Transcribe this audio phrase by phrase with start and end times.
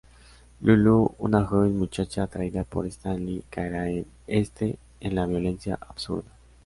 [0.61, 6.27] Lulú, una joven muchacha atraída por Stanley, caerá en este en la violencia absurda.